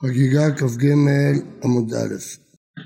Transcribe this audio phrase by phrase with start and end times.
[0.00, 0.86] חגיגה כ"ג
[1.64, 2.14] עמוד א'.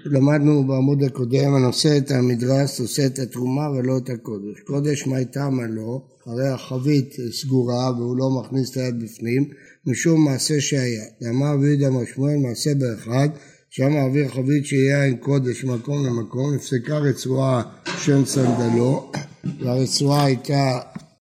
[0.04, 4.60] למדנו בעמוד הקודם הנושא את המדרס עושה את התרומה ולא את הקודש.
[4.66, 6.02] קודש מה איתם הלא?
[6.26, 9.50] הרי החבית סגורה והוא לא מכניס את היד בפנים
[9.86, 11.04] משום מעשה שהיה.
[11.20, 13.28] ואמר רבי יהודה מר שמואל מעשה באחד
[13.70, 17.62] שם מעביר חבית שהייה עם קודש ממקום למקום נפסקה רצועה
[18.04, 19.12] של סנדלו
[19.60, 20.78] והרצועה הייתה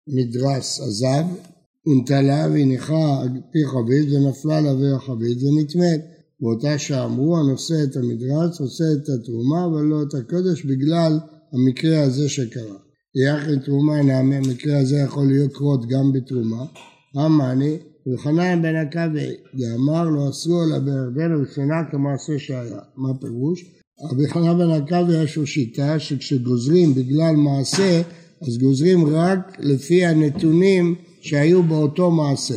[0.08, 1.24] מדרס עזב
[1.90, 6.00] ונטלה והניחה על פי חבית ונפלה לעבר החבית ונטמאת.
[6.40, 11.18] באותה שעה אמרו הנושא את המדרץ עושה את התרומה ולא את הקודש בגלל
[11.52, 12.76] המקרה הזה שקרה.
[13.24, 16.64] יחד תרומה נעמה, המקרה הזה יכול לקרות גם בתרומה.
[17.16, 17.76] אמני,
[18.14, 22.78] וחנן בן עכבי, ואמר לא אסרו אלא בירדן ובשנה כמעשה שהיה.
[22.96, 23.64] מה פירוש?
[24.10, 28.02] רבי חנן בן עכבי יש לו שיטה שכשגוזרים בגלל מעשה
[28.42, 32.54] אז גוזרים רק לפי הנתונים שהיו באותו מעשה.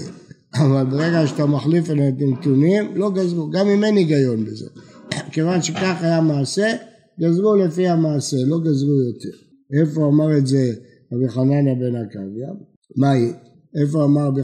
[0.55, 4.65] אבל ברגע שאתה מחליף את הנתונים, לא גזרו, גם אם אין היגיון בזה.
[5.31, 6.71] כיוון שכך היה מעשה,
[7.21, 9.37] גזרו לפי המעשה, לא גזרו יותר.
[9.79, 10.73] איפה אמר את זה
[11.13, 12.49] רבי חנניה בן עקביה?
[12.97, 13.31] מהי?
[13.81, 14.43] איפה אמר רבי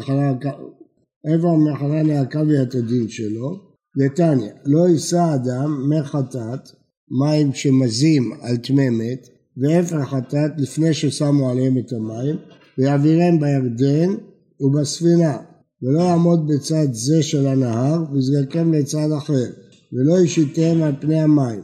[1.79, 3.69] חנניה עקביה את הדין שלו?
[3.97, 6.69] נתניה, לא יישא אדם מי חטאת,
[7.22, 12.35] מים שמזים על טמא מת, ואפר חטאת לפני ששמו עליהם את המים,
[12.80, 14.09] ויעבירם בירדן
[14.61, 15.38] ובספינה,
[15.83, 19.45] ולא יעמוד בצד זה של הנהר, ויזרקם לצד אחר,
[19.94, 21.61] ולא ישיתם על פני המים,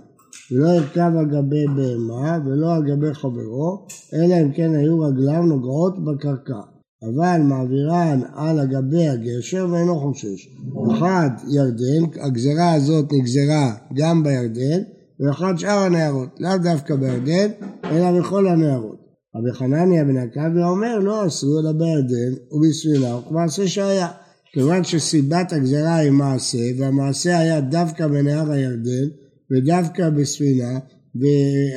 [0.51, 6.05] ולא ירכב על גבי בהמה, ולא על גבי חברו, אלא אם כן היו רגליו נוגעות
[6.05, 6.61] בקרקע.
[7.03, 10.47] אבל מעבירן על הגבי הגשר ואינו חושש.
[10.91, 14.81] אחד ירדן, הגזרה הזאת נגזרה גם בירדן,
[15.19, 17.47] ואחד שאר הנערות, לאו דווקא בירדן,
[17.83, 19.04] אלא בכל הנערות.
[19.35, 24.07] רבי חנניה בן עקביה אומר לא אסרו אלא בירדן ובספינה וכמעשה שהיה.
[24.53, 29.07] כיוון שסיבת הגזרה היא מעשה והמעשה היה דווקא בנהר הירדן
[29.51, 30.79] ודווקא בספינה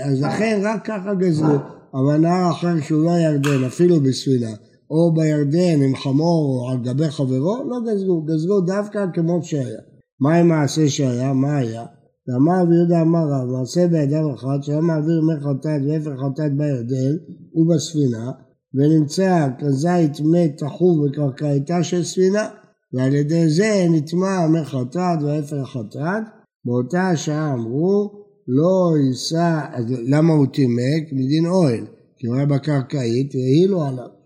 [0.05, 1.57] אז לכן רק ככה גזרו
[1.95, 4.51] אבל נהר אחר שהוא לא ירדן אפילו בספינה
[4.91, 9.81] או בירדן עם חמור או על גבי חברו לא גזרו, גזרו דווקא כמו שהיה.
[10.21, 11.33] מה עם מעשה שהיה?
[11.33, 11.85] מה היה?
[12.29, 17.15] ואמר רבי יהודה אמר רב, מעשה בידם אחד שהיה מעביר מי חטאת ואפר חטאת בירדן
[17.55, 18.31] ובספינה,
[18.75, 22.49] ונמצא כזית מת תחוב בקרקעיתה של ספינה,
[22.93, 26.23] ועל ידי זה נטמע מי חטאת ואפר חטאת,
[26.65, 28.11] באותה השעה אמרו
[28.49, 31.13] לא יישא, למה הוא טימק?
[31.13, 31.85] מדין אוהל,
[32.17, 34.19] כי הוא היה בקרקעית והעילו עליו.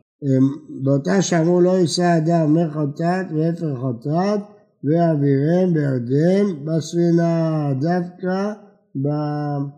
[0.85, 4.41] באותה שעה אמרו לא יישא אדם מי חטאת ואפר חטאת
[4.85, 8.53] ואבירם בירדן בספינה, דווקא
[8.97, 9.71] בדברים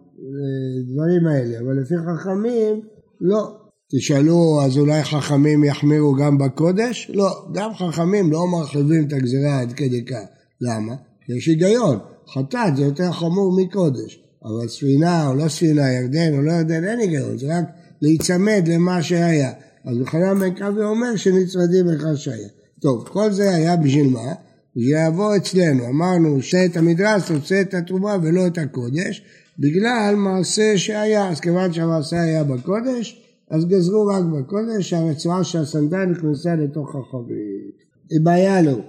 [1.26, 2.80] האלה, אבל לפי חכמים
[3.20, 3.56] לא.
[3.96, 7.10] תשאלו, אז אולי חכמים יחמירו גם בקודש?
[7.14, 10.24] לא, גם חכמים לא מרחיבים את הגזירה עד כדי כך.
[10.60, 10.94] למה?
[11.28, 11.98] יש היגיון,
[12.34, 16.98] חטאת זה יותר חמור מקודש, אבל ספינה או לא ספינה, ירדן או לא ירדן, אין
[16.98, 17.64] היגיון, זה רק
[18.02, 19.52] להיצמד למה שהיה.
[19.84, 22.48] אז בכלל בן קווי אומר שנצמדים לכך שהיה.
[22.80, 24.32] טוב, כל זה היה בשביל מה?
[24.76, 29.22] יבוא אצלנו, אמרנו שאת המדרס רוצה את התרומה ולא את הקודש,
[29.58, 36.04] בגלל מעשה שהיה, אז כיוון שהמעשה היה בקודש, אז גזרו רק בקודש, שהרצועה של הסנדל
[36.04, 37.84] נכנסה לתוך החבית.
[38.22, 38.80] בעיה לו,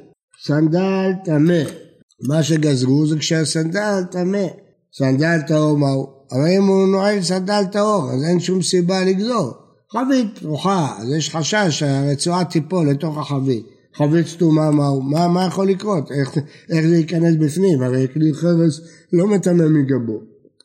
[0.45, 1.63] סנדל טמא,
[2.28, 4.47] מה שגזרו זה כשהסנדל טמא,
[4.97, 6.07] סנדל טהור מהו?
[6.31, 9.53] הרי אם הוא נועל סנדל טהור, אז אין שום סיבה לגזור.
[9.91, 13.75] חבית פרוחה, אז יש חשש שהרצועה תיפול לתוך החבית.
[13.97, 15.01] חבית סתומה מהו?
[15.01, 16.11] מה, מה יכול לקרות?
[16.11, 16.38] איך,
[16.69, 17.81] איך זה ייכנס בפנים?
[17.81, 18.81] הרי כלי חרס
[19.13, 20.19] לא מטמא מגבו.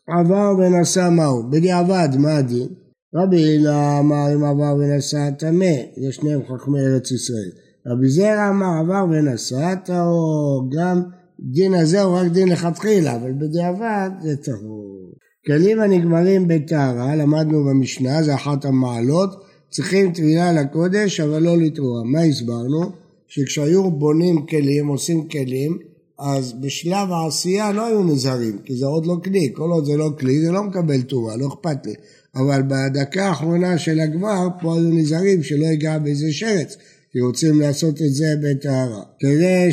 [0.08, 1.50] עבר ונשא מהו?
[1.50, 2.68] בדיעבד, מה הדין?
[3.14, 7.50] רבי הילה אמר אם עבר ונשא טמא, יש שניהם חכמי ארץ ישראל.
[7.86, 11.02] רבי זרע אמר עבר ונשא טהור, גם
[11.41, 15.12] דין הזה הוא רק דין לכתחילה, אבל בדיעבד זה טהור.
[15.47, 19.30] כלים הנגמרים בטהרה, למדנו במשנה, זה אחת המעלות,
[19.70, 22.02] צריכים טבילה לקודש אבל לא לתרוע.
[22.04, 22.92] מה הסברנו?
[23.30, 25.78] שכשהיו בונים כלים, עושים כלים,
[26.18, 30.10] אז בשלב העשייה לא היו נזהרים, כי זה עוד לא כלי, כל עוד זה לא
[30.18, 31.94] כלי זה לא מקבל טובה, לא אכפת לי.
[32.34, 36.77] אבל בדקה האחרונה של הגמר, פה היו נזהרים שלא ייגע באיזה שרץ,
[37.12, 39.03] כי רוצים לעשות את זה בטהרה.
[39.21, 39.72] כדי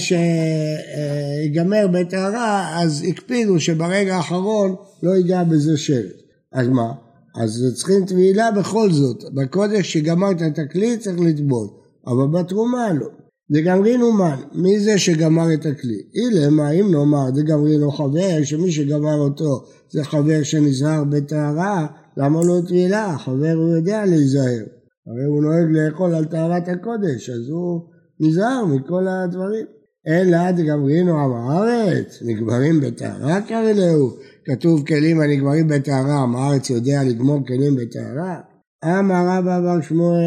[1.47, 6.13] שיגמר בטהרה, אז הקפידו שברגע האחרון לא ייגע בזה שרץ.
[6.51, 6.91] אז מה?
[7.35, 9.23] אז צריכים טבילה בכל זאת.
[9.33, 11.67] בקודש שגמרת את הכלי צריך לטבול,
[12.07, 13.07] אבל בתרומה לא.
[13.51, 16.01] דגמרין אומן, מי זה שגמר את הכלי?
[16.15, 22.61] אילמה, אם נאמר דגמרין הוא חבר, שמי שגמר אותו זה חבר שנזהר בטהרה, למה לא
[22.67, 23.17] טבילה?
[23.17, 24.63] חבר הוא יודע להיזהר.
[25.07, 27.81] הרי הוא נוהג לאכול על טהרת הקודש, אז הוא
[28.19, 29.65] נזהר מכל הדברים.
[30.07, 34.11] אלא דגמרינו עם הארץ, נגמרים בטהרה קרלהו.
[34.45, 38.39] כתוב כלים הנגמרים בטהרה, עם הארץ יודע לגמור כלים בטהרה?
[38.87, 40.21] אמר רבא בר שמואל,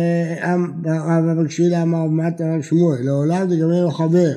[0.84, 4.32] רבא בר קשילה אמר מטה בר שמואל, לעולם דגמרינו חבר.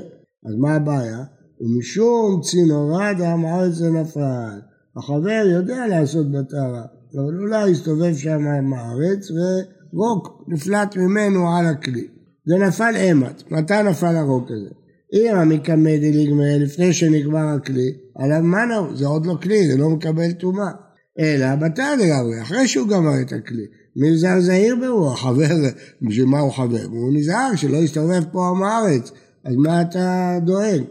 [0.46, 1.24] אז מה הבעיה?
[1.62, 4.60] ומשום צינורה דם הארץ זה נפל.
[4.98, 6.84] החבר יודע לעשות בטהרה,
[7.16, 12.08] אבל אולי יסתובב שם עם הארץ ורוק נפלט ממנו על הכלי.
[12.46, 13.52] זה נפל אימת.
[13.52, 14.69] מתי נפל הרוק הזה?
[15.14, 20.31] אם המקמא דליגמא לפני שנגמר הכלי, עליו מנו, זה עוד לא כלי, זה לא מקבל
[20.31, 20.72] טומאה.
[21.19, 23.66] אלא בתא לגמרי, אחרי שהוא גמר את הכלי.
[23.95, 25.56] מי נזהר זהיר ברוח, חבר,
[26.01, 26.86] בשביל מה הוא חבר?
[26.92, 29.12] הוא נזהר שלא יסתובב פה עם הארץ,
[29.45, 30.81] אז מה אתה דואג?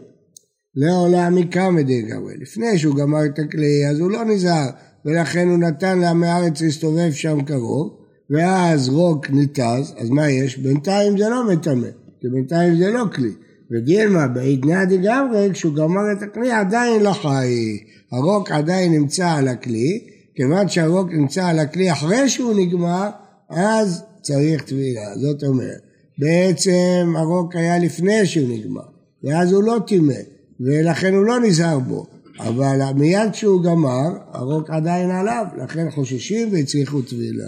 [0.75, 4.69] לעולם מקמא דגמרי, לפני שהוא גמר את הכלי, אז הוא לא נזהר,
[5.05, 7.97] ולכן הוא נתן לעמי הארץ להסתובב שם קרוב,
[8.29, 10.57] ואז רוק ניתז, אז מה יש?
[10.57, 11.87] בינתיים זה לא מטמא,
[12.21, 13.31] כי בינתיים זה לא כלי.
[13.71, 17.77] ודילמה בעידנא דגמרי, כשהוא גמר את הכלי עדיין לא חי.
[18.11, 23.09] הרוק עדיין נמצא על הכלי, כיוון שהרוק נמצא על הכלי אחרי שהוא נגמר,
[23.49, 25.17] אז צריך טבילה.
[25.17, 25.81] זאת אומרת,
[26.17, 28.81] בעצם הרוק היה לפני שהוא נגמר,
[29.23, 30.13] ואז הוא לא טימא,
[30.59, 32.05] ולכן הוא לא נזהר בו.
[32.39, 37.45] אבל מיד כשהוא גמר, הרוק עדיין עליו, לכן חוששים והצליחו טבילה.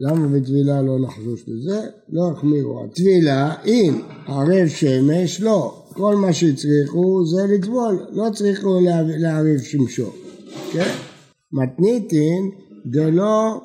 [0.00, 1.80] למה בטבילה לא לחשוש לזה?
[2.08, 2.86] לא החמירו.
[2.94, 5.84] טבילה, אם ערב שמש, לא.
[5.92, 8.80] כל מה שהצריכו זה לטבול, לא צריכו
[9.18, 10.10] לערב שמשו.
[10.72, 10.90] כן?
[11.56, 12.50] מתניתין
[12.86, 13.60] דלא,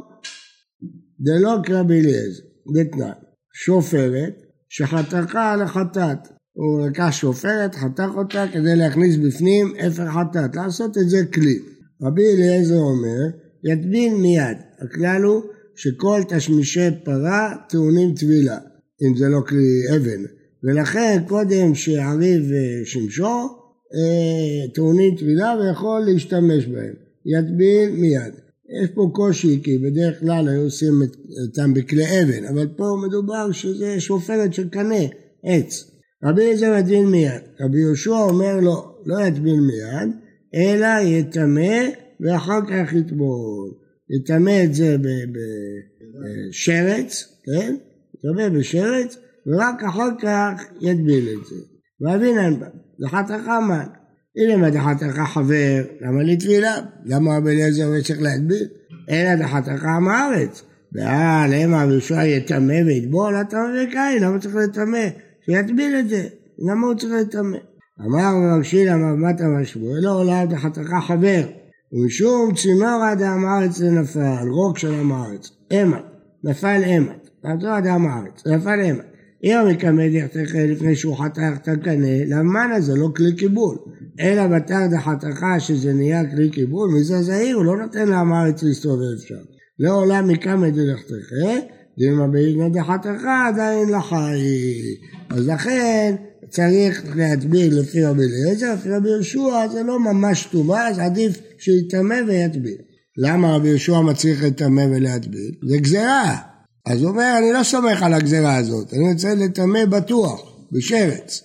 [1.20, 2.44] דלא קרבי אליעזר,
[2.74, 3.12] דתנן.
[3.54, 4.34] שופרת
[4.70, 6.18] שחתכה על החטאת.
[6.54, 11.60] הוא לקח שופרת, חתך אותה כדי להכניס בפנים אפר חטאת, לעשות את זה כלי.
[12.02, 14.58] רבי אליעזר אומר, יטבין מיד.
[14.80, 15.42] הכלל הוא
[15.76, 18.58] שכל תשמישי פרה טעונים טבילה,
[19.04, 20.24] אם זה לא כלי אבן.
[20.64, 22.52] ולכן קודם שעריב
[22.86, 23.62] שמשו,
[23.94, 27.11] אה, טעונים טבילה ויכול להשתמש בהם.
[27.26, 28.34] יטביל מיד.
[28.84, 30.94] יש פה קושי כי בדרך כלל היו עושים
[31.48, 35.06] אותם בכלי אבן, אבל פה מדובר שזה שופרת של קנה,
[35.44, 35.92] עץ.
[36.24, 37.42] רבי אליעזר יטביל מיד.
[37.62, 40.16] רבי יהושע אומר לו, לא יטביל מיד,
[40.56, 41.90] אלא יטמא
[42.20, 43.72] ואחר כך יטבול.
[44.10, 44.98] יטמא את זה
[46.50, 47.76] בשרץ, כן?
[48.16, 51.56] יטמא בשרץ, ורק אחר כך יטביל את זה.
[52.02, 52.68] ואבינן בה,
[53.00, 54.01] דחתך מן.
[54.38, 56.76] הנה מה דחתך חבר, למה לטבילה?
[57.06, 58.68] למה רבי אליעזר לא צריך להטביל?
[59.10, 60.64] אלא דחתך עם הארץ.
[60.94, 65.08] ועל המה וישוע יטמא ויטבול, אתה אומר קין, למה צריך לטמא?
[65.46, 66.28] שיטביל את זה,
[66.60, 67.58] למה הוא צריך לטמא?
[68.06, 71.42] אמר רב שילה אמר מטה משמואל, לא עולה דחתך חבר.
[71.94, 76.04] ומשום צינור אדם הארץ זה נפל, רוק של עם הארץ, אמת,
[76.44, 79.06] נפל אמת, נפל אדם הארץ, נפל אמת.
[79.44, 83.78] אם המקמא דחתך לפני שהוא חתך את הקנה, למען הזה לא כלי קיבול,
[84.22, 88.64] אלא בתר דחתך שזה נהיה כלי קיבול, מי זה זהיר, הוא לא נותן לעם הארץ
[88.64, 89.36] להסתובב שם.
[89.80, 91.64] לעולם מקמא דחתך,
[91.98, 94.82] דילמה בעיגנא דחתך עדיין לחי.
[95.30, 96.16] אז לכן
[96.50, 102.16] צריך להטביל לפי רבי אליעזר, לפי רבי יהושע זה לא ממש טומאה, אז עדיף שיטמא
[102.28, 102.78] ויטביל.
[103.18, 105.52] למה רבי יהושע מצליח לטמא ולהטביל?
[105.70, 106.38] זה גזירה.
[106.86, 110.42] אז הוא אומר, אני לא סומך על הגזירה הזאת, אני רוצה לטמא בטוח,
[110.72, 111.44] בשרץ.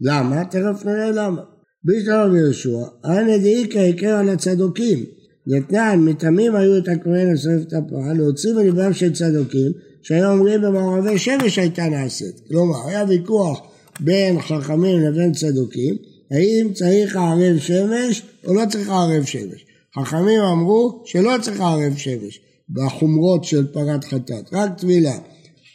[0.00, 0.44] למה?
[0.44, 1.55] תכף נראה למה.
[1.86, 5.04] בישלום יהושע, אנא דאיכא יקר על הצדוקים.
[5.48, 11.18] דתנן, מטמאים היו את הכהן לשרף את הפרה, להוציא מלבם של צדוקים, שהיו אומרים במערבי
[11.18, 12.40] שמש הייתה נעשית.
[12.48, 13.60] כלומר, היה ויכוח
[14.00, 15.96] בין חכמים לבין צדוקים,
[16.30, 19.66] האם צריך ערב שמש או לא צריך ערב שמש.
[19.98, 22.40] חכמים אמרו שלא צריך ערב שמש
[22.70, 25.18] בחומרות של פרת חטאת, רק טבילה.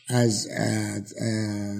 [0.10, 1.74] אז אה, אה,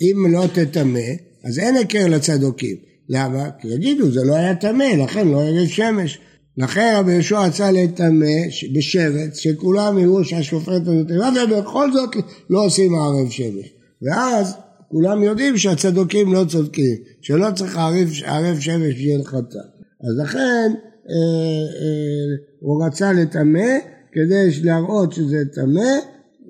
[0.00, 1.00] אם לא תטמא,
[1.44, 2.87] אז אין היכר לצדוקים.
[3.08, 3.50] למה?
[3.60, 6.18] כי יגידו, זה לא היה טמא, לכן לא ערב שמש.
[6.56, 8.26] לכן רבי יהושע רצה לטמא
[8.74, 12.10] בשרץ, שכולם יראו שהשופט הזאת טמא, ובכל זאת
[12.50, 13.74] לא עושים ערב שמש.
[14.02, 14.54] ואז
[14.88, 19.58] כולם יודעים שהצדוקים לא צודקים, שלא צריך ערב, ערב שמש בשביל חטא.
[20.00, 20.72] אז לכן
[21.10, 23.78] אה, אה, הוא רצה לטמא
[24.12, 25.90] כדי להראות שזה טמא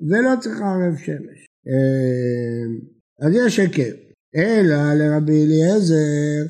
[0.09, 1.45] ולא צריך ערב שמש.
[1.67, 4.08] אה, אז יש היכר.
[4.35, 6.45] אלא לרבי אליעזר,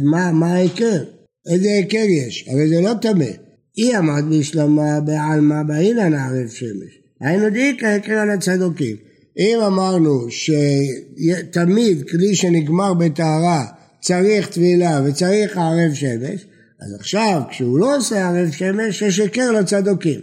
[0.00, 1.04] מה, מה ההיכר?
[1.52, 2.48] איזה היכר יש?
[2.48, 3.30] הרי זה לא טמא.
[3.78, 6.98] אי עמד בשלמה בעלמא באילן ערב שמש.
[7.20, 8.96] היינו דיקה היכר על הצדוקים.
[9.38, 13.64] אם אמרנו שתמיד כלי שנגמר בטהרה
[14.00, 16.46] צריך טבילה וצריך ערב שמש,
[16.80, 20.20] אז עכשיו כשהוא לא עושה ערב שמש יש היכר לצדוקים.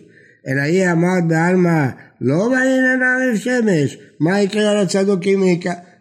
[0.48, 1.86] אלא היא אמרת בעלמא
[2.22, 5.44] לא בעניין ערב שמש, מה יקרה לצדוקים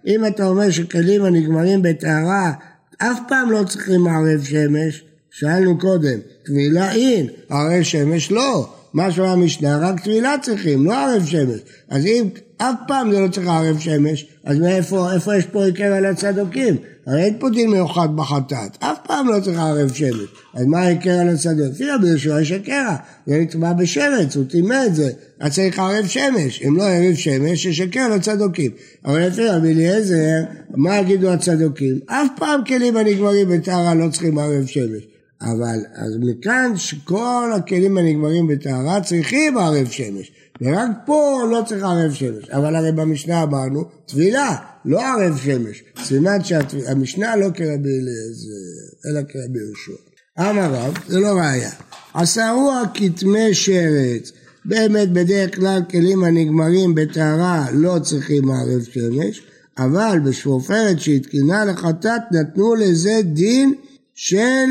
[0.06, 2.52] אם אתה אומר שכלים הנגמרים בטהרה
[2.98, 8.68] אף פעם לא צריכים מערב שמש, שאלנו קודם, טבילה אין, ערב שמש לא.
[8.92, 11.60] מה שאומר המשנה, רק טבילה צריכים, לא ערב שמש.
[11.88, 15.92] אז אם אף פעם זה לא צריך ערב שמש, אז מאיפה איפה יש פה עיקר
[15.92, 16.76] על הצדוקים?
[17.06, 20.28] הרי אין פה דין מיוחד בחטאת, אף פעם לא צריך ערב שמש.
[20.54, 21.66] אז מה העיקר על הצדוק?
[21.70, 22.96] לפי רבי יהושע יש הקרע,
[23.26, 27.66] זה נטמע בשרץ, הוא טימא את זה, אז צריך ערב שמש, אם לא ערב שמש,
[27.66, 28.70] יש הקרע לצדוקים.
[29.04, 31.98] אבל לפי רבי אליעזר, מה יגידו הצדוקים?
[32.06, 35.02] אף פעם כלים הנגמרים בטהרה לא צריכים ערב שמש.
[35.40, 42.12] אבל אז מכאן שכל הכלים הנגמרים בטהרה צריכים ערב שמש, ורק פה לא צריך ערב
[42.12, 42.50] שמש.
[42.50, 45.82] אבל הרי במשנה אמרנו, טבילה, לא ערב שמש.
[46.04, 49.92] סימן שהמשנה לא כרבי אליעזר, אלא כרבי יהושע.
[50.40, 51.70] אמר רב, זה לא ראייה.
[52.14, 54.32] עשרו הכתמי שרץ.
[54.64, 59.42] באמת בדרך כלל כלים הנגמרים בטהרה לא צריכים ערב שמש,
[59.78, 63.74] אבל בשפופרת שהתקינה לחטאת נתנו לזה דין
[64.14, 64.66] של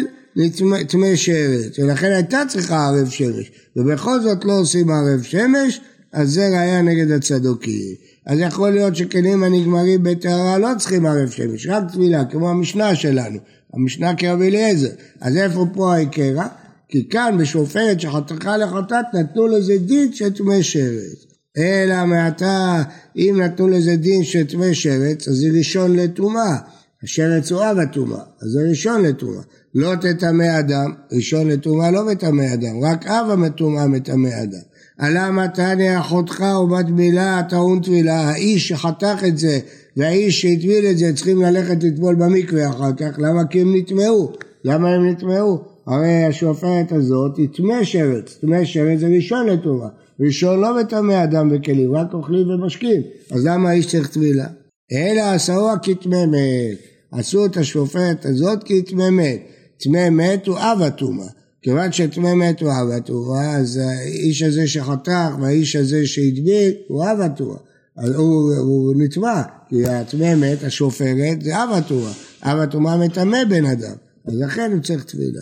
[0.87, 5.81] טמא שרץ, ולכן הייתה צריכה ערב שמש, ובכל זאת לא עושים ערב שמש,
[6.13, 7.95] אז זה ראיה נגד הצדוקים.
[8.25, 13.39] אז יכול להיות שכלים הנגמרים בטהרה לא צריכים ערב שמש, רק טבילה, כמו המשנה שלנו,
[13.73, 14.89] המשנה כרבי אליעזר.
[15.21, 16.47] אז איפה פה העיקרה?
[16.89, 21.25] כי כאן בשופרת שחתכה לחטאת נתנו לזה דין של טמא שרץ.
[21.57, 22.83] אלא מעתה
[23.17, 26.57] אם נתנו לזה דין של טמא שרץ, אז זה ראשון לטומאה.
[27.03, 29.43] השרץ הוא אב הטומאה, אז זה ראשון לטומאה.
[29.75, 34.73] לא תטמא אדם, ראשון לטומאה לא מטמא אדם, רק אב המטומאה מטמא אדם.
[34.97, 39.59] עלה מתניה אחותך ומטבילה טעון טבילה, האיש שחתך את זה
[39.97, 43.45] והאיש שהטביל את זה צריכים ללכת לטבול במקווה אחר כך, למה?
[43.45, 44.31] כי הם נטמעו.
[44.65, 45.61] למה הם נטמעו?
[45.87, 49.87] הרי השופרת הזאת היא טמא שרץ, טמא שרץ זה ראשון לטומאה,
[50.19, 53.01] ראשון לא מטמא אדם בכלים, רק אוכלים ומשקים,
[53.31, 54.47] אז למה האיש צריך טבילה?
[54.91, 56.77] אלא עשרוה כטמא מת,
[57.11, 59.39] עשו את השופרת הזאת כטמא מת,
[59.83, 61.27] טמא מת הוא אב הטומאה.
[61.61, 67.21] כיוון שטמא מת הוא אב הטומאה, אז האיש הזה שחתך והאיש הזה שהדביק הוא אב
[67.21, 67.57] הטומאה.
[67.97, 72.11] אז הוא, הוא נטמע, כי הטמא מת, השופרת, זה אב הטומאה.
[72.43, 73.95] אב הטומאה מטמא בן אדם,
[74.27, 75.41] אז לכן הוא צריך טבילה.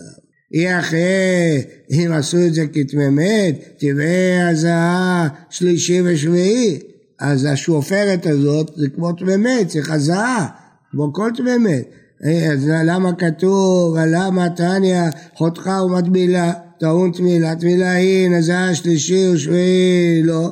[0.53, 6.79] אי אחרי, אם עשו את זה כטמא מת, טבעי הזעה שלישי ושביעי.
[7.19, 10.47] אז השופרת הזאת זה כמו טמא מת, צריך הזעה,
[10.91, 11.89] כמו כל טמא מת.
[12.25, 15.01] אה, אז למה כתוב, למה תניא
[15.35, 20.49] חותך ומטבילה, טעון טבילה, טבילה היא נזעה שלישי ושביעי, לא.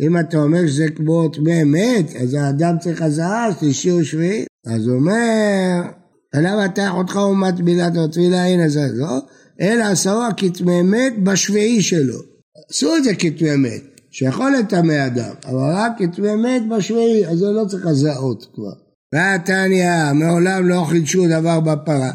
[0.00, 4.44] אם אתה אומר שזה כמו טמא מת, אז האדם צריך הזעה, שלישי ושביעי.
[4.66, 5.82] אז הוא אומר,
[6.34, 9.18] למה אתה חותך ומטבילה, טבילה היא נזעה, לא?
[9.60, 12.18] אלא עשרה כטמא מת בשביעי שלו.
[12.70, 17.46] עשו את זה כטמא מת, שיכול לטמא אדם, אבל רק כטמא מת בשביעי, אז זה
[17.46, 18.83] לא צריך הזעות כבר.
[19.14, 22.10] והתניא, מעולם לא חידשו דבר בפרה.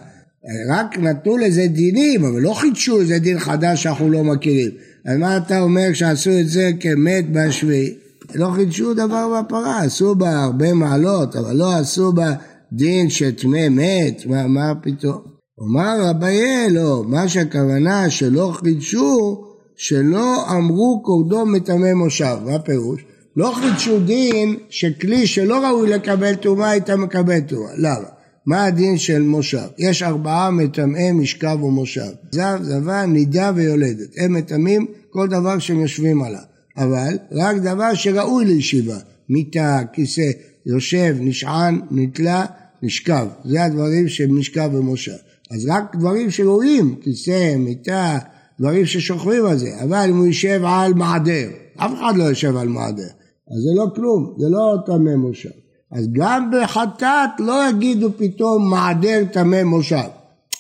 [0.70, 4.72] רק נתנו לזה דינים, אבל לא חידשו איזה דין חדש שאנחנו לא מכירים.
[5.06, 7.94] אז מה אתה אומר שעשו את זה כמת בשביעי?
[8.36, 12.34] לא חידשו דבר בפרה, עשו בה הרבה מעלות, אבל לא עשו בה
[12.74, 15.22] דין שטמא מת, מה, מה פתאום?
[15.58, 19.44] אומר רביי, לא, מה שהכוונה שלא חידשו,
[19.76, 23.02] שלא אמרו כורדו מטמא מושב, מה פירוש?
[23.40, 27.72] לא חידשו דין שכלי שלא ראוי לקבל טומאה הייתה מקבל טומאה.
[27.78, 28.08] למה?
[28.46, 29.68] מה הדין של מושב?
[29.78, 32.10] יש ארבעה מטמאי משכב ומושב.
[32.32, 34.08] זב, זבה, נידה ויולדת.
[34.18, 36.42] הם מטמאים כל דבר שהם יושבים עליו.
[36.78, 38.98] אבל רק דבר שראוי לישיבה.
[39.30, 40.32] מיטה, כיסא,
[40.66, 42.46] יושב, נשען, נתלה,
[42.84, 43.28] נשכב.
[43.46, 45.18] זה הדברים של משכב ומושב.
[45.52, 48.18] אז רק דברים שראויים, כיסא, מיטה,
[48.60, 49.84] דברים ששוכבים על זה.
[49.84, 53.19] אבל אם הוא יושב על מעדר, אף אחד לא יושב על מעדר.
[53.52, 55.50] אז זה לא כלום, זה לא טמא מושב.
[55.92, 60.10] אז גם בחטאת לא יגידו פתאום מעדר טמא מושב.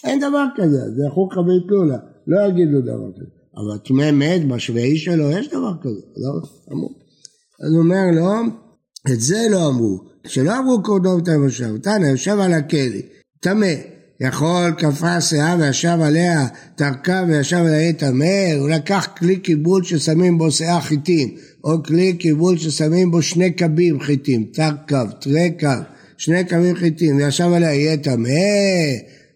[0.03, 3.39] אין דבר כזה, זה חוק חבי תלולה, לא יגידו דבר כזה.
[3.57, 6.41] אבל טמא מת בשביעי שלו, יש דבר כזה, לא
[6.71, 6.89] אמרו.
[7.65, 8.31] אז הוא אומר לו,
[9.13, 13.01] את זה לא אמרו, שלא אמרו קורדום טמא מושב, תנא יושב על הכלי,
[13.39, 13.73] טמא.
[14.21, 20.51] יכול כפה שאה וישב עליה, תרקה וישב עליה טמא, הוא לקח כלי קיבול ששמים בו
[20.51, 25.67] שאה חיטים, או כלי קיבול ששמים בו שני קבים חיטים, תר קו, תרי קו,
[26.17, 28.29] שני קבים חיטים, וישב עליה יהיה טמא,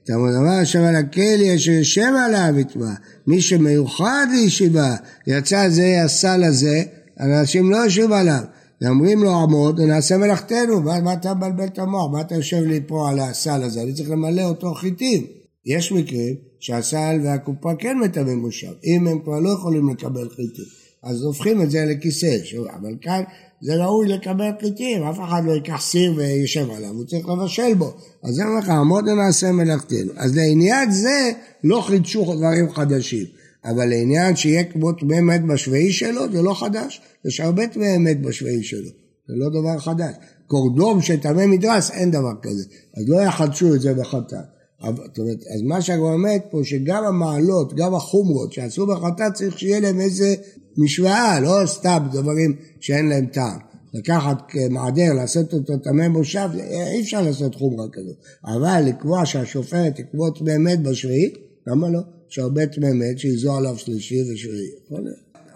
[0.03, 2.93] תלמוד אמר ישב על הכלי אשר יושב עליו יטמע,
[3.27, 4.95] מי שמיוחד לישיבה,
[5.27, 6.83] יצא זה הסל הזה,
[7.19, 8.43] אנשים לא יושבים עליו.
[8.81, 12.11] ואומרים לו עמוד ונעשה מלאכתנו, ואז מה אתה מבלבל את המוח?
[12.11, 13.81] מה אתה יושב לי פה על הסל הזה?
[13.81, 15.25] אני צריך למלא אותו חיטים.
[15.65, 20.82] יש מקרים שהסל והקופה כן מטמאים מושב, אם הם כבר לא יכולים לקבל חיטים.
[21.03, 22.37] אז הופכים את זה לכיסא,
[22.73, 23.23] אבל כאן
[23.61, 27.93] זה ראוי לקבל פליטים, אף אחד לא ייקח סיר וישב עליו, הוא צריך לבשל בו.
[28.23, 30.11] אז אומר לך, עמוד ונעשה מלאכתנו.
[30.15, 31.31] אז לעניין זה
[31.63, 33.25] לא חידשו דברים חדשים,
[33.65, 37.01] אבל לעניין שיהיה כמו טמא מת בשביעי שלו, זה לא חדש.
[37.25, 38.89] יש הרבה טמא מת בשביעי שלו,
[39.27, 40.13] זה לא דבר חדש.
[40.47, 42.63] קורדום שטמא מדרס, אין דבר כזה.
[42.97, 44.53] אז לא יחדשו את זה בחטאת.
[44.83, 49.79] זאת אומרת, אז מה שהגמרא אומרת פה, שגם המעלות, גם החומרות שעשו בחטאת, צריך שיהיה
[49.79, 50.35] להם איזה
[50.77, 53.59] משוואה, לא סתם דברים שאין להם טעם.
[53.93, 54.37] לקחת
[54.69, 56.49] מעדר, לעשות אותו טמא מושב,
[56.93, 58.15] אי אפשר לעשות חומרה כזאת.
[58.45, 61.33] אבל לקבוע שהשופט יקבוץ באמת בשביעי,
[61.67, 61.99] למה לא?
[62.31, 64.69] יש הרבה טמא מת שיזו עליו שלישי ושביעי.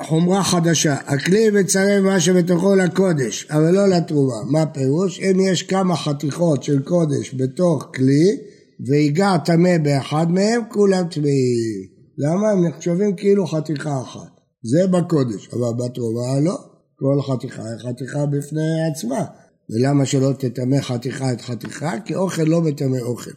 [0.01, 4.35] חומרה חדשה, הכלי מצרף מה שבתוכו לקודש, אבל לא לתרומה.
[4.51, 5.19] מה פירוש?
[5.19, 8.37] אם יש כמה חתיכות של קודש בתוך כלי,
[8.85, 11.97] ויגע טמא באחד מהם, כולם טמאים.
[12.17, 12.49] למה?
[12.49, 14.37] הם נחשבים כאילו חתיכה אחת.
[14.63, 16.57] זה בקודש, אבל בתרומה לא.
[16.95, 19.25] כל חתיכה היא חתיכה בפני עצמה.
[19.69, 21.99] ולמה שלא תטמא חתיכה את חתיכה?
[22.05, 23.31] כי אוכל לא מטמא אוכל.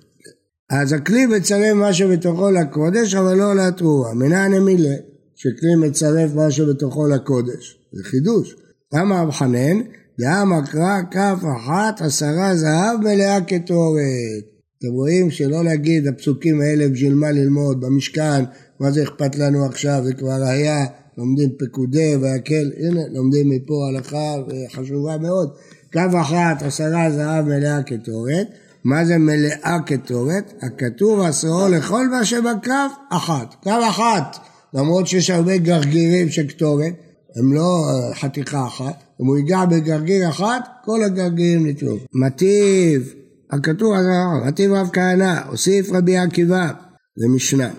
[0.70, 4.14] אז הכלי מצרף מה שבתוכו לקודש, אבל לא לתרומה.
[4.14, 4.94] מנהנה מילה,
[5.34, 7.78] שכלי מצרף מה שבתוכו לקודש.
[7.92, 8.56] זה חידוש.
[8.94, 9.80] למה המחנן?
[10.20, 14.59] דאמר קרא כף אחת עשרה זהב מלאה כתורת.
[14.80, 18.44] אתם רואים שלא להגיד הפסוקים האלה בשביל מה ללמוד במשכן,
[18.80, 20.86] מה זה אכפת לנו עכשיו, זה כבר היה,
[21.18, 24.34] לומדים פקודי והקל, הנה לומדים מפה הלכה
[24.72, 25.50] חשובה מאוד.
[25.92, 28.46] קו אחת עשרה זהב מלאה כתורת,
[28.84, 30.52] מה זה מלאה כתורת?
[30.62, 32.72] הכתוב עשרו לכל מה שבקו
[33.10, 34.36] אחת, קו אחת,
[34.74, 36.92] למרות שיש הרבה גרגירים של קטורת,
[37.36, 41.96] הם לא אה, חתיכה אחת, אם הוא ייגע בגרגיר אחת, כל הגרגירים נתלו.
[42.14, 43.19] מטיב
[43.52, 44.06] הכתוב על
[44.44, 46.72] רטיב רב כהנא, הוסיף רבי עקיבא,
[47.16, 47.70] זה משנה.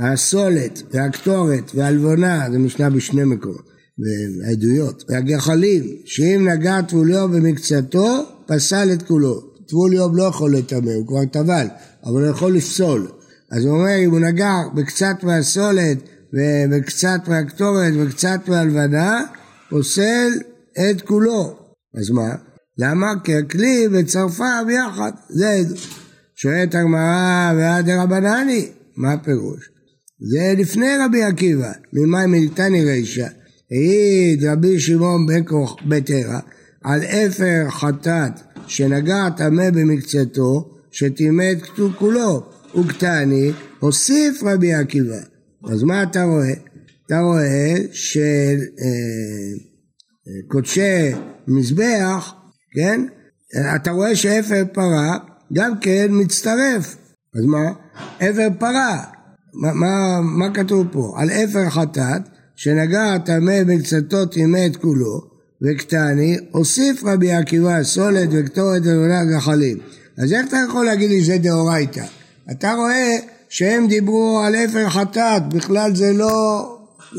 [0.00, 3.64] הסולת והקטורת והלבונה, זה משנה בשני מקומות,
[3.98, 9.40] והעדויות, והגחלים, שאם נגע טבוליו במקצתו, פסל את כולו.
[9.68, 11.66] טבוליו לא יכול לטמא, הוא כבר טבל,
[12.04, 13.08] אבל הוא יכול לפסול.
[13.52, 15.98] אז הוא אומר, אם הוא נגע בקצת מהסולת,
[16.70, 19.24] וקצת מהקטורת, וקצת מהלבנה,
[19.70, 20.28] פוסל
[20.90, 21.56] את כולו.
[21.98, 22.49] אז מה?
[22.78, 23.06] למה?
[23.24, 25.62] כי הכלי וצרפה ביחד, זה.
[26.34, 29.70] שואלת הגמרא ועד רבנני, מה הפירוש?
[30.20, 33.26] זה לפני רבי עקיבא, ממאי מילתני רישא.
[33.70, 35.42] העיד רבי שמעון בן
[35.88, 36.40] בטרה
[36.84, 38.32] על אפר חטאת
[38.66, 41.62] שנגע טמא במקצתו, שטימא את
[41.98, 42.42] כולו,
[42.80, 45.18] וקטני, הוסיף רבי עקיבא.
[45.70, 46.52] אז מה אתה רואה?
[47.06, 47.74] אתה רואה
[50.42, 51.12] שקודשי אה,
[51.48, 52.34] מזבח
[52.72, 53.00] כן?
[53.76, 55.18] אתה רואה שאפר פרה
[55.52, 56.96] גם כן מצטרף.
[57.34, 57.72] אז מה?
[58.16, 59.04] אפר פרה.
[59.54, 61.14] מה, מה, מה כתוב פה?
[61.16, 62.22] על אפר חטאת,
[62.56, 65.20] שנגע טמא בקצתו טימא את כולו,
[65.62, 69.78] וקטני, הוסיף רבי עקיבא סולת וקטורת ולונה גחלים.
[70.18, 72.04] אז איך אתה יכול להגיד לי שזה דאורייתא?
[72.50, 73.16] אתה רואה
[73.48, 76.66] שהם דיברו על אפר חטאת, בכלל זה לא,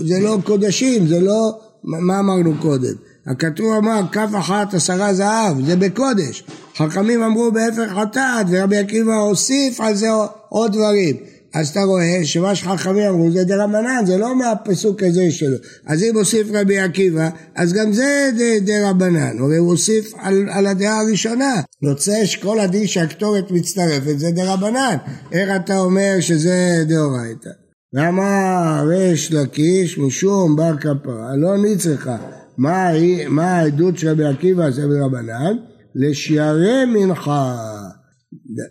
[0.06, 2.94] זה לא קודשים, זה לא, מה אמרנו קודם?
[3.28, 6.44] הכתוב אמר כף אחת עשרה זהב, זה בקודש.
[6.78, 10.08] חכמים אמרו באפר חטאת ורבי עקיבא הוסיף על זה
[10.50, 11.16] עוד דברים.
[11.54, 15.58] אז אתה רואה שמה שחכמים אמרו זה דרבנן, זה לא מהפסוק הזה שלו.
[15.86, 18.30] אז אם הוסיף רבי עקיבא, אז גם זה
[18.62, 21.62] דרבנן, הרי הוא הוסיף על, על הדעה הראשונה.
[21.84, 24.98] יוצא שכל הדין שהקטורת מצטרפת זה דרבנן.
[25.32, 27.50] איך אתה אומר שזה דאורייתא?
[27.94, 32.18] למה ריש לקיש משום בר כפרה לא נצרכה
[32.62, 32.90] מה,
[33.30, 35.58] מה העדות של רבי עקיבא זה ברבנן?
[35.96, 37.58] לשיירי מנחה.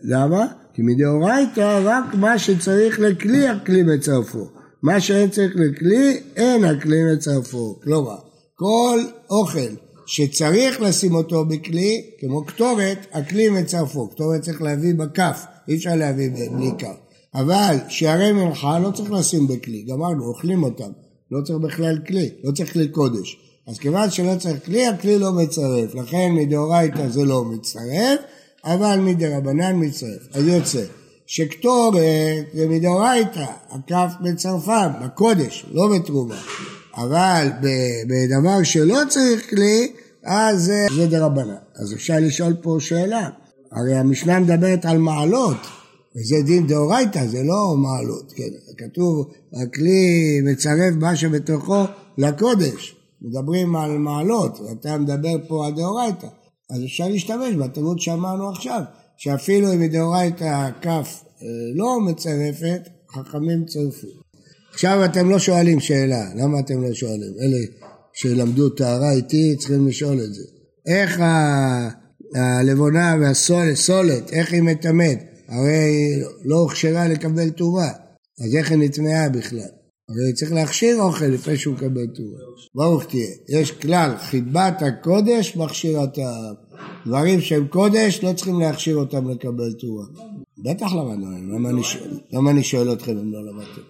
[0.05, 0.47] למה?
[0.75, 4.47] כי מדאורייתא רק מה שצריך לכלי הכלי מצרפו.
[4.83, 7.81] מה שאין צריך לכלי אין הכלי מצרפו.
[7.83, 8.17] כלומר,
[8.55, 9.01] כל
[9.31, 9.75] אוכל
[10.07, 14.09] שצריך לשים אותו בכלי, כמו קטורת, הכלי מצרפו.
[14.09, 16.97] קטורת צריך להביא בכף, אי אפשר להביא בלי כף.
[17.35, 20.91] אבל שערי מנחה לא צריך לשים בכלי, גמרנו, אוכלים אותם.
[21.31, 23.50] לא צריך בכלל כלי, לא צריך כלי קודש.
[23.67, 25.95] אז כיוון שלא צריך כלי, הכלי לא מצרף.
[25.95, 28.21] לכן מדאורייתא זה לא מצטרף,
[28.65, 30.23] אבל מדרבנן מצטרף.
[30.33, 30.85] אז יוצא
[31.27, 31.95] שקטורת
[32.55, 36.41] זה מדאורייתא, הכף מצרפם, בקודש, לא בתרומה.
[36.97, 37.49] אבל
[38.07, 39.93] בדבר שלא צריך כלי,
[40.25, 41.55] אז זה דרבנן.
[41.77, 43.29] אז אפשר לשאול פה שאלה.
[43.73, 45.57] הרי המשנה מדברת על מעלות,
[46.17, 48.33] וזה דין דאורייתא, זה לא מעלות.
[48.37, 49.29] כן, כתוב,
[49.63, 51.85] הכלי מצרף מה שבתוכו
[52.19, 53.00] לקודש.
[53.23, 56.27] מדברים על מעלות, ואתה מדבר פה על דאורייתא,
[56.71, 58.83] אז אפשר להשתמש בתירוץ שאמרנו עכשיו,
[59.17, 64.07] שאפילו אם מדאורייתא הכף אה, לא מצרפת, חכמים צרפו.
[64.73, 67.33] עכשיו אתם לא שואלים שאלה, למה אתם לא שואלים?
[67.41, 67.59] אלה
[68.13, 70.43] שלמדו טהרה איתי, צריכים לשאול את זה.
[70.87, 71.21] איך
[72.35, 75.19] הלבונה והסולת, סולת, איך היא מטמאת?
[75.49, 77.93] הרי לא הוכשרה לקבל טומאה,
[78.45, 79.80] אז איך היא נטמעה בכלל?
[80.11, 82.41] הרי צריך להכשיר אוכל לפני שהוא מקבל טומאה.
[82.75, 83.29] ברוך תהיה.
[83.49, 86.55] יש כלל, חיבת הקודש מכשירת העם.
[87.07, 90.05] דברים שהם קודש, לא צריכים להכשיר אותם לקבל טומאה.
[90.65, 91.83] בטח למדנו, אני,
[92.33, 93.81] למה אני שואל אתכם אם לא למדתם?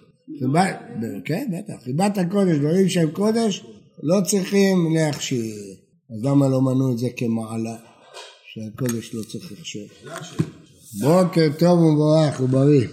[1.24, 1.84] כן, בטח.
[1.84, 3.64] חיבת הקודש, דברים שהם קודש,
[4.02, 5.54] לא צריכים להכשיר.
[6.10, 7.76] אז למה לא מנו את זה כמעלה?
[8.54, 9.86] שהקודש לא צריך להכשיר.
[11.00, 12.86] בוקר טוב ומבורך ובריא.